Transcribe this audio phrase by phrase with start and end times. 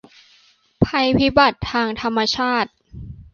[0.85, 2.71] ภัยพิบัติทางธรรมชาติ